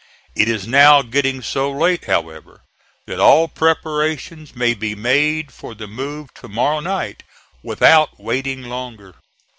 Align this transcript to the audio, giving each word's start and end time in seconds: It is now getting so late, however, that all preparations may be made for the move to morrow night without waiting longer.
It 0.35 0.49
is 0.49 0.65
now 0.65 1.03
getting 1.03 1.43
so 1.43 1.71
late, 1.71 2.05
however, 2.05 2.63
that 3.05 3.19
all 3.19 3.47
preparations 3.47 4.55
may 4.55 4.73
be 4.73 4.95
made 4.95 5.51
for 5.51 5.75
the 5.75 5.85
move 5.85 6.33
to 6.33 6.47
morrow 6.47 6.79
night 6.79 7.21
without 7.61 8.19
waiting 8.19 8.63
longer. 8.63 9.13